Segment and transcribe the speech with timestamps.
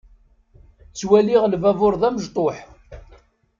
[0.91, 2.57] Ttwaliɣ lbabuṛ d amecṭuḥ.